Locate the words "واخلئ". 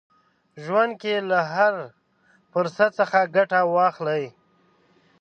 3.75-4.23